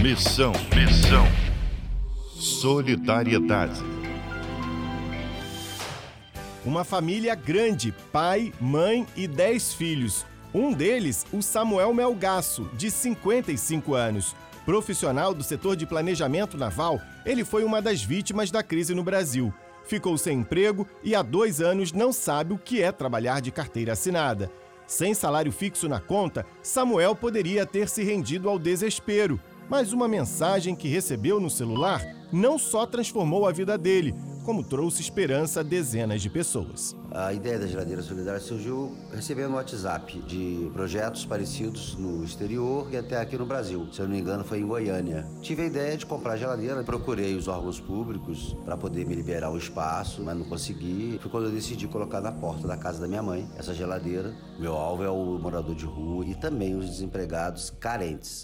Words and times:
Missão, 0.00 0.52
missão. 0.74 1.26
Solidariedade. 2.34 3.80
Uma 6.64 6.84
família 6.84 7.34
grande, 7.34 7.92
pai, 8.10 8.52
mãe 8.58 9.06
e 9.14 9.26
dez 9.26 9.74
filhos. 9.74 10.24
Um 10.54 10.72
deles, 10.72 11.26
o 11.32 11.42
Samuel 11.42 11.92
Melgaço, 11.92 12.70
de 12.74 12.90
55 12.90 13.94
anos. 13.94 14.34
Profissional 14.64 15.34
do 15.34 15.42
setor 15.42 15.76
de 15.76 15.86
planejamento 15.86 16.56
naval, 16.56 17.00
ele 17.26 17.44
foi 17.44 17.62
uma 17.62 17.82
das 17.82 18.02
vítimas 18.02 18.50
da 18.50 18.62
crise 18.62 18.94
no 18.94 19.02
Brasil. 19.02 19.52
Ficou 19.84 20.16
sem 20.16 20.38
emprego 20.38 20.86
e 21.02 21.14
há 21.14 21.20
dois 21.20 21.60
anos 21.60 21.92
não 21.92 22.12
sabe 22.12 22.54
o 22.54 22.58
que 22.58 22.80
é 22.80 22.90
trabalhar 22.90 23.40
de 23.40 23.50
carteira 23.50 23.92
assinada. 23.92 24.50
Sem 24.86 25.14
salário 25.14 25.52
fixo 25.52 25.88
na 25.88 26.00
conta, 26.00 26.44
Samuel 26.62 27.14
poderia 27.16 27.64
ter 27.64 27.88
se 27.88 28.02
rendido 28.02 28.48
ao 28.48 28.58
desespero. 28.58 29.40
Mas 29.68 29.92
uma 29.92 30.08
mensagem 30.08 30.74
que 30.74 30.88
recebeu 30.88 31.40
no 31.40 31.48
celular 31.48 32.02
não 32.32 32.58
só 32.58 32.84
transformou 32.86 33.46
a 33.46 33.52
vida 33.52 33.78
dele, 33.78 34.14
como 34.44 34.62
trouxe 34.62 35.00
esperança 35.00 35.60
a 35.60 35.62
dezenas 35.62 36.20
de 36.20 36.28
pessoas. 36.28 36.96
A 37.10 37.32
ideia 37.32 37.58
da 37.58 37.66
geladeira 37.66 38.02
solidária 38.02 38.40
surgiu 38.40 38.96
recebendo 39.14 39.52
um 39.52 39.54
WhatsApp 39.54 40.18
de 40.22 40.70
projetos 40.72 41.24
parecidos 41.24 41.94
no 41.96 42.24
exterior 42.24 42.88
e 42.90 42.96
até 42.96 43.20
aqui 43.20 43.36
no 43.36 43.46
Brasil. 43.46 43.86
Se 43.92 44.00
eu 44.00 44.06
não 44.06 44.14
me 44.14 44.20
engano, 44.20 44.44
foi 44.44 44.60
em 44.60 44.66
Goiânia. 44.66 45.26
Tive 45.40 45.62
a 45.62 45.66
ideia 45.66 45.96
de 45.96 46.06
comprar 46.06 46.36
geladeira, 46.36 46.82
procurei 46.82 47.36
os 47.36 47.48
órgãos 47.48 47.78
públicos 47.78 48.56
para 48.64 48.76
poder 48.76 49.06
me 49.06 49.14
liberar 49.14 49.50
o 49.50 49.58
espaço, 49.58 50.22
mas 50.22 50.36
não 50.36 50.44
consegui. 50.44 51.18
Foi 51.20 51.30
quando 51.30 51.44
eu 51.44 51.52
decidi 51.52 51.86
colocar 51.86 52.20
na 52.20 52.32
porta 52.32 52.66
da 52.66 52.76
casa 52.76 53.00
da 53.00 53.06
minha 53.06 53.22
mãe 53.22 53.48
essa 53.56 53.74
geladeira. 53.74 54.34
Meu 54.58 54.74
alvo 54.74 55.04
é 55.04 55.10
o 55.10 55.38
morador 55.38 55.74
de 55.74 55.84
rua 55.84 56.24
e 56.24 56.34
também 56.34 56.74
os 56.74 56.86
desempregados 56.88 57.70
carentes. 57.78 58.42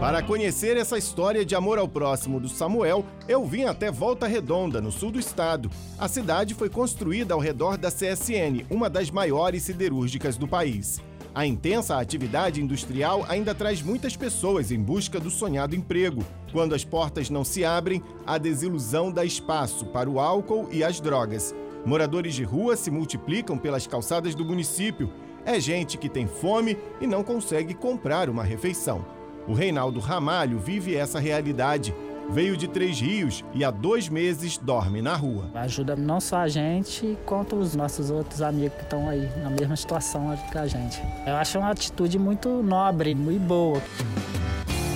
Para 0.00 0.22
conhecer 0.22 0.78
essa 0.78 0.96
história 0.96 1.44
de 1.44 1.54
amor 1.54 1.78
ao 1.78 1.86
próximo 1.86 2.40
do 2.40 2.48
Samuel, 2.48 3.04
eu 3.28 3.44
vim 3.44 3.64
até 3.64 3.90
Volta 3.90 4.26
Redonda, 4.26 4.80
no 4.80 4.90
sul 4.90 5.10
do 5.10 5.20
estado. 5.20 5.70
A 5.98 6.08
cidade 6.08 6.54
foi 6.54 6.70
construída 6.70 7.34
ao 7.34 7.38
redor 7.38 7.76
da 7.76 7.90
CSN, 7.90 8.64
uma 8.70 8.88
das 8.88 9.10
maiores 9.10 9.62
siderúrgicas 9.64 10.38
do 10.38 10.48
país. 10.48 11.02
A 11.34 11.44
intensa 11.44 11.98
atividade 12.00 12.62
industrial 12.62 13.26
ainda 13.28 13.54
traz 13.54 13.82
muitas 13.82 14.16
pessoas 14.16 14.72
em 14.72 14.80
busca 14.82 15.20
do 15.20 15.28
sonhado 15.28 15.76
emprego. 15.76 16.24
Quando 16.50 16.74
as 16.74 16.82
portas 16.82 17.28
não 17.28 17.44
se 17.44 17.62
abrem, 17.62 18.02
a 18.26 18.38
desilusão 18.38 19.12
dá 19.12 19.22
espaço 19.22 19.84
para 19.84 20.08
o 20.08 20.18
álcool 20.18 20.66
e 20.72 20.82
as 20.82 20.98
drogas. 20.98 21.54
Moradores 21.84 22.34
de 22.34 22.42
rua 22.42 22.74
se 22.74 22.90
multiplicam 22.90 23.58
pelas 23.58 23.86
calçadas 23.86 24.34
do 24.34 24.46
município. 24.46 25.12
É 25.44 25.60
gente 25.60 25.98
que 25.98 26.08
tem 26.08 26.26
fome 26.26 26.78
e 27.02 27.06
não 27.06 27.22
consegue 27.22 27.74
comprar 27.74 28.30
uma 28.30 28.42
refeição. 28.42 29.19
O 29.50 29.52
Reinaldo 29.52 29.98
Ramalho 29.98 30.60
vive 30.60 30.94
essa 30.94 31.18
realidade. 31.18 31.92
Veio 32.30 32.56
de 32.56 32.68
Três 32.68 33.00
Rios 33.00 33.44
e 33.52 33.64
há 33.64 33.70
dois 33.72 34.08
meses 34.08 34.56
dorme 34.56 35.02
na 35.02 35.16
rua. 35.16 35.50
Ajuda 35.52 35.96
não 35.96 36.20
só 36.20 36.36
a 36.36 36.46
gente, 36.46 37.18
quanto 37.26 37.56
os 37.56 37.74
nossos 37.74 38.12
outros 38.12 38.42
amigos 38.42 38.76
que 38.76 38.84
estão 38.84 39.08
aí 39.08 39.28
na 39.42 39.50
mesma 39.50 39.74
situação 39.74 40.38
que 40.52 40.56
a 40.56 40.68
gente. 40.68 41.02
Eu 41.26 41.34
acho 41.34 41.58
uma 41.58 41.70
atitude 41.70 42.16
muito 42.16 42.62
nobre, 42.62 43.12
muito 43.12 43.42
boa. 43.42 43.82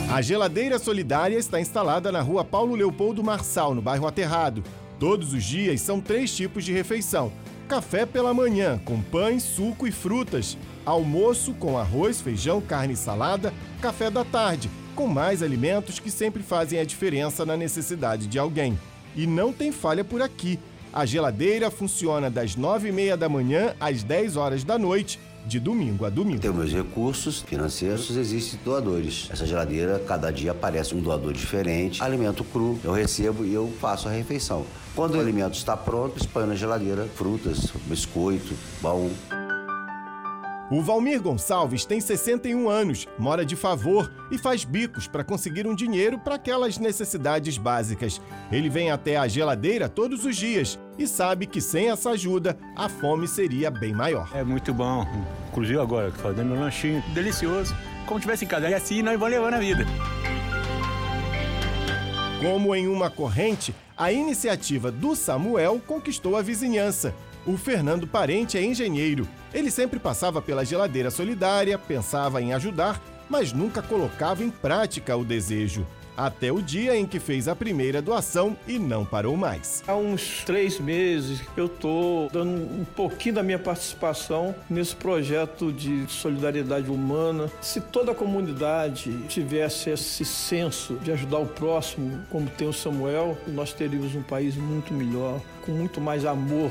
A 0.09 0.23
geladeira 0.23 0.79
solidária 0.79 1.37
está 1.37 1.61
instalada 1.61 2.13
na 2.13 2.21
rua 2.21 2.45
Paulo 2.45 2.77
Leopoldo 2.77 3.25
Marçal, 3.25 3.75
no 3.75 3.83
bairro 3.83 4.07
Aterrado. 4.07 4.63
Todos 5.01 5.33
os 5.33 5.43
dias 5.43 5.81
são 5.81 6.01
três 6.01 6.33
tipos 6.33 6.65
de 6.65 6.73
refeição: 6.73 7.33
café 7.65 8.07
pela 8.07 8.33
manhã, 8.33 8.81
com 8.85 9.01
pães, 9.01 9.43
suco 9.43 9.87
e 9.87 9.93
frutas 9.93 10.57
almoço 10.85 11.55
com 11.55 11.79
arroz, 11.79 12.21
feijão, 12.21 12.61
carne 12.61 12.95
e 12.95 12.97
salada, 12.97 13.53
café 13.81 14.11
da 14.11 14.25
tarde, 14.25 14.71
com 14.95 15.07
mais 15.07 15.43
alimentos 15.43 15.99
que 15.99 16.11
sempre 16.11 16.43
fazem 16.43 16.79
a 16.79 16.85
diferença 16.85 17.45
na 17.45 17.57
necessidade 17.57 18.27
de 18.27 18.39
alguém. 18.39 18.79
E 19.17 19.27
não 19.27 19.53
tem 19.53 19.73
falha 19.73 20.05
por 20.05 20.21
aqui. 20.21 20.59
A 20.97 21.05
geladeira 21.05 21.73
funciona 21.73 22.31
das 22.31 22.55
9 22.55 22.91
e 22.91 22.93
meia 22.93 23.17
da 23.17 23.29
manhã 23.29 23.75
às 23.81 24.05
10 24.05 24.37
horas 24.37 24.63
da 24.63 24.79
noite, 24.79 25.19
de 25.45 25.59
domingo 25.59 26.05
a 26.05 26.09
domingo. 26.09 26.39
Tenho 26.39 26.55
meus 26.55 26.73
recursos 26.73 27.43
financeiros, 27.43 28.17
existem 28.17 28.61
doadores. 28.65 29.29
Essa 29.29 29.45
geladeira, 29.45 29.99
cada 30.07 30.31
dia 30.31 30.53
aparece 30.53 30.95
um 30.95 31.01
doador 31.01 31.33
diferente. 31.33 32.01
Alimento 32.01 32.45
cru, 32.45 32.79
eu 32.85 32.93
recebo 32.93 33.45
e 33.45 33.53
eu 33.53 33.73
faço 33.81 34.07
a 34.07 34.13
refeição. 34.13 34.65
Quando 34.95 35.17
o 35.17 35.21
alimento 35.21 35.55
está 35.55 35.77
pronto, 35.77 36.17
expanho 36.17 36.47
na 36.47 36.55
geladeira 36.55 37.09
frutas, 37.17 37.73
biscoito, 37.89 38.55
pão. 38.81 39.11
O 40.71 40.81
Valmir 40.81 41.21
Gonçalves 41.21 41.85
tem 41.85 42.01
61 42.01 42.71
anos, 42.71 43.07
mora 43.19 43.45
de 43.45 43.55
favor 43.55 44.11
e 44.31 44.39
faz 44.39 44.65
bicos 44.65 45.07
para 45.07 45.23
conseguir 45.23 45.67
um 45.67 45.75
dinheiro 45.75 46.19
para 46.19 46.37
aquelas 46.37 46.79
necessidades 46.79 47.59
básicas. 47.59 48.19
Ele 48.51 48.71
vem 48.71 48.91
até 48.91 49.19
a 49.19 49.29
geladeira 49.29 49.91
todos 49.91 50.25
os 50.25 50.35
dias 50.35 50.79
e 50.99 51.07
sabe 51.07 51.47
que 51.47 51.61
sem 51.61 51.91
essa 51.91 52.11
ajuda 52.11 52.57
a 52.75 52.89
fome 52.89 53.29
seria 53.29 53.71
bem 53.71 53.93
maior. 53.93 54.31
É 54.35 54.43
muito 54.43 54.73
bom, 54.73 55.07
inclusive 55.51 55.79
agora, 55.79 56.11
fazendo 56.13 56.55
um 56.55 56.61
lanchinho 56.61 57.03
delicioso, 57.13 57.77
como 58.07 58.19
tivesse 58.19 58.47
em 58.47 58.49
casa. 58.49 58.69
E 58.69 58.75
assim 58.75 59.03
nós 59.03 59.19
vamos 59.19 59.35
levando 59.35 59.55
a 59.55 59.59
vida. 59.59 59.85
Como 62.41 62.75
em 62.75 62.89
uma 62.89 63.11
corrente, 63.11 63.75
a 63.95 64.11
iniciativa 64.11 64.91
do 64.91 65.15
Samuel 65.15 65.81
conquistou 65.87 66.37
a 66.37 66.43
vizinhança. 66.43 67.15
O 67.47 67.59
Fernando 67.59 68.07
Parente 68.07 68.57
é 68.57 68.65
engenheiro. 68.65 69.29
Ele 69.53 69.71
sempre 69.71 69.99
passava 69.99 70.41
pela 70.41 70.65
geladeira 70.65 71.11
solidária, 71.11 71.79
pensava 71.79 72.41
em 72.41 72.55
ajudar, 72.55 73.01
mas 73.29 73.53
nunca 73.53 73.83
colocava 73.83 74.43
em 74.43 74.51
prática 74.51 75.15
o 75.15 75.25
desejo. 75.25 75.87
Até 76.17 76.53
o 76.53 76.63
dia 76.63 76.97
em 76.97 77.07
que 77.07 77.19
fez 77.19 77.49
a 77.49 77.57
primeira 77.57 78.01
doação 78.01 78.57
e 78.67 78.79
não 78.79 79.05
parou 79.05 79.37
mais. 79.37 79.83
Há 79.87 79.97
uns 79.97 80.45
três 80.45 80.79
meses 80.79 81.41
eu 81.57 81.67
estou 81.67 82.29
dando 82.31 82.51
um 82.51 82.85
pouquinho 82.85 83.37
da 83.37 83.43
minha 83.43 83.59
participação 83.59 84.55
nesse 84.71 84.95
projeto 84.95 85.73
de 85.73 86.07
solidariedade 86.09 86.91
humana. 86.91 87.51
Se 87.61 87.81
toda 87.81 88.13
a 88.13 88.15
comunidade 88.15 89.13
tivesse 89.29 89.91
esse 89.91 90.25
senso 90.25 90.95
de 90.97 91.11
ajudar 91.13 91.39
o 91.39 91.47
próximo, 91.47 92.21
como 92.31 92.49
tem 92.49 92.69
o 92.69 92.73
Samuel, 92.73 93.37
nós 93.49 93.73
teríamos 93.73 94.15
um 94.15 94.23
país 94.23 94.57
muito 94.57 94.95
melhor, 94.95 95.41
com 95.65 95.73
muito 95.73 96.01
mais 96.01 96.25
amor. 96.25 96.71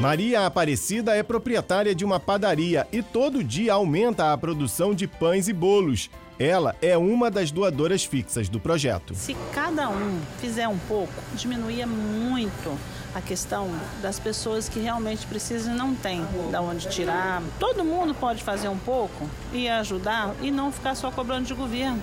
Maria 0.00 0.46
Aparecida 0.46 1.16
é 1.16 1.24
proprietária 1.24 1.92
de 1.92 2.04
uma 2.04 2.20
padaria 2.20 2.86
e 2.92 3.02
todo 3.02 3.42
dia 3.42 3.72
aumenta 3.72 4.32
a 4.32 4.38
produção 4.38 4.94
de 4.94 5.08
pães 5.08 5.48
e 5.48 5.52
bolos. 5.52 6.08
Ela 6.38 6.76
é 6.80 6.96
uma 6.96 7.28
das 7.28 7.50
doadoras 7.50 8.04
fixas 8.04 8.48
do 8.48 8.60
projeto. 8.60 9.12
Se 9.16 9.36
cada 9.52 9.90
um 9.90 10.20
fizer 10.40 10.68
um 10.68 10.78
pouco, 10.78 11.12
diminuía 11.34 11.84
muito 11.84 12.78
a 13.12 13.20
questão 13.20 13.68
das 14.00 14.20
pessoas 14.20 14.68
que 14.68 14.78
realmente 14.78 15.26
precisam 15.26 15.74
e 15.74 15.76
não 15.76 15.92
têm 15.96 16.24
da 16.52 16.60
onde 16.60 16.88
tirar. 16.88 17.42
Todo 17.58 17.84
mundo 17.84 18.14
pode 18.14 18.44
fazer 18.44 18.68
um 18.68 18.78
pouco 18.78 19.28
e 19.52 19.68
ajudar 19.68 20.32
e 20.40 20.52
não 20.52 20.70
ficar 20.70 20.94
só 20.94 21.10
cobrando 21.10 21.48
de 21.48 21.54
governo. 21.54 22.00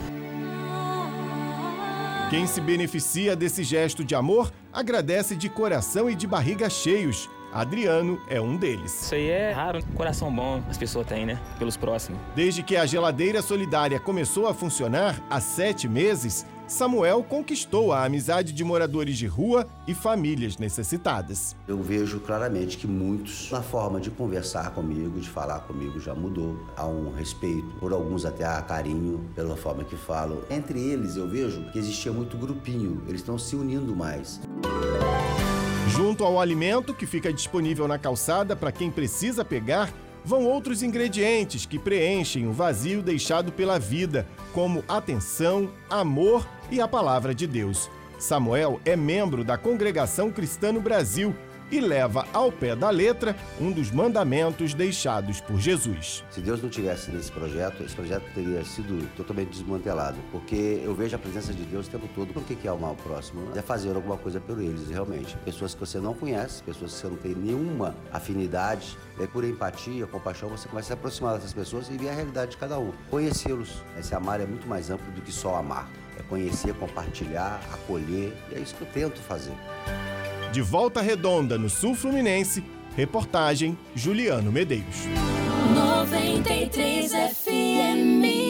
Quem 2.29 2.45
se 2.45 2.59
beneficia 2.59 3.37
desse 3.37 3.63
gesto 3.63 4.03
de 4.03 4.15
amor 4.15 4.51
agradece 4.73 5.33
de 5.33 5.47
coração 5.47 6.09
e 6.09 6.15
de 6.15 6.27
barriga 6.27 6.69
cheios. 6.69 7.29
Adriano 7.55 8.19
é 8.27 8.41
um 8.41 8.57
deles. 8.57 9.03
Isso 9.03 9.15
aí 9.15 9.29
é 9.29 9.53
raro, 9.53 9.79
coração 9.95 10.29
bom 10.29 10.61
as 10.69 10.77
pessoas 10.77 11.07
têm, 11.07 11.25
né? 11.25 11.39
Pelos 11.57 11.77
próximos. 11.77 12.19
Desde 12.35 12.61
que 12.61 12.75
a 12.75 12.85
geladeira 12.85 13.41
solidária 13.41 13.97
começou 13.97 14.45
a 14.49 14.53
funcionar 14.53 15.23
há 15.29 15.39
sete 15.39 15.87
meses, 15.87 16.45
Samuel 16.67 17.23
conquistou 17.23 17.93
a 17.93 18.03
amizade 18.03 18.51
de 18.51 18.63
moradores 18.63 19.17
de 19.17 19.27
rua 19.27 19.67
e 19.87 19.93
famílias 19.93 20.57
necessitadas. 20.57 21.55
Eu 21.67 21.81
vejo 21.81 22.19
claramente 22.19 22.75
que 22.77 22.87
muitos, 22.87 23.51
na 23.51 23.61
forma 23.61 24.01
de 24.01 24.09
conversar 24.09 24.71
comigo, 24.71 25.19
de 25.19 25.29
falar 25.29 25.59
comigo, 25.59 25.99
já 25.99 26.15
mudou. 26.15 26.57
Há 26.75 26.87
um 26.87 27.13
respeito, 27.13 27.67
por 27.79 27.93
alguns 27.93 28.25
até 28.25 28.43
há 28.43 28.59
carinho 28.63 29.29
pela 29.35 29.55
forma 29.55 29.83
que 29.83 29.95
falam. 29.95 30.39
Entre 30.49 30.79
eles, 30.79 31.15
eu 31.15 31.29
vejo 31.29 31.69
que 31.71 31.77
existia 31.77 32.11
muito 32.11 32.35
grupinho, 32.35 33.03
eles 33.07 33.21
estão 33.21 33.37
se 33.37 33.55
unindo 33.55 33.95
mais. 33.95 34.41
Junto 35.95 36.25
ao 36.25 36.41
alimento 36.41 36.93
que 36.93 37.05
fica 37.05 37.31
disponível 37.31 37.87
na 37.87 37.97
calçada 37.97 38.53
para 38.53 38.69
quem 38.69 38.91
precisa 38.91 39.45
pegar, 39.45 39.93
vão 40.25 40.43
outros 40.43 40.83
ingredientes 40.83 41.65
que 41.65 41.79
preenchem 41.79 42.45
o 42.45 42.51
vazio 42.51 43.01
deixado 43.01 43.49
pela 43.49 43.79
vida, 43.79 44.27
como 44.51 44.83
atenção, 44.89 45.71
amor 45.89 46.45
e 46.69 46.81
a 46.81 46.87
palavra 46.87 47.33
de 47.33 47.47
Deus. 47.47 47.89
Samuel 48.19 48.81
é 48.83 48.97
membro 48.97 49.41
da 49.41 49.57
Congregação 49.57 50.31
Cristã 50.33 50.73
no 50.73 50.81
Brasil, 50.81 51.33
e 51.71 51.79
leva 51.79 52.25
ao 52.33 52.51
pé 52.51 52.75
da 52.75 52.89
letra 52.89 53.35
um 53.59 53.71
dos 53.71 53.91
mandamentos 53.91 54.73
deixados 54.73 55.41
por 55.41 55.59
Jesus. 55.59 56.23
Se 56.29 56.41
Deus 56.41 56.61
não 56.61 56.69
tivesse 56.69 57.11
nesse 57.11 57.31
projeto, 57.31 57.83
esse 57.83 57.95
projeto 57.95 58.23
teria 58.33 58.63
sido 58.63 59.07
totalmente 59.15 59.49
desmantelado, 59.49 60.17
porque 60.31 60.81
eu 60.83 60.93
vejo 60.93 61.15
a 61.15 61.19
presença 61.19 61.53
de 61.53 61.63
Deus 61.63 61.87
o 61.87 61.89
tempo 61.89 62.07
todo. 62.13 62.31
O 62.37 62.43
que 62.43 62.67
é 62.67 62.71
amar 62.71 62.91
o 62.91 62.95
próximo? 62.95 63.49
É 63.55 63.61
fazer 63.61 63.95
alguma 63.95 64.17
coisa 64.17 64.39
por 64.39 64.59
eles, 64.59 64.89
realmente. 64.89 65.35
Pessoas 65.37 65.73
que 65.73 65.79
você 65.79 65.99
não 65.99 66.13
conhece, 66.13 66.61
pessoas 66.63 66.93
que 66.93 66.99
você 66.99 67.07
não 67.07 67.17
tem 67.17 67.35
nenhuma 67.35 67.95
afinidade, 68.11 68.97
é 69.19 69.27
por 69.27 69.43
empatia, 69.43 70.05
compaixão, 70.07 70.49
você 70.49 70.67
começa 70.67 70.87
a 70.87 70.89
se 70.89 70.93
aproximar 70.93 71.35
dessas 71.35 71.53
pessoas 71.53 71.89
e 71.89 71.97
ver 71.97 72.09
a 72.09 72.13
realidade 72.13 72.51
de 72.51 72.57
cada 72.57 72.77
um. 72.77 72.91
Conhecê-los. 73.09 73.81
Esse 73.97 74.13
amar 74.13 74.39
é 74.41 74.45
muito 74.45 74.67
mais 74.67 74.89
amplo 74.89 75.11
do 75.13 75.21
que 75.21 75.31
só 75.31 75.55
amar. 75.55 75.89
É 76.17 76.23
conhecer, 76.23 76.73
compartilhar, 76.75 77.61
acolher, 77.73 78.33
e 78.51 78.55
é 78.55 78.59
isso 78.59 78.75
que 78.75 78.81
eu 78.81 78.87
tento 78.87 79.19
fazer. 79.21 79.53
De 80.55 80.61
volta 80.61 81.01
redonda 81.01 81.57
no 81.57 81.67
Sul 81.69 81.95
Fluminense, 81.95 82.63
reportagem 82.95 83.77
Juliano 83.93 84.53
Medeiros. 84.53 84.99
93 85.75 87.11
FM 87.11 88.44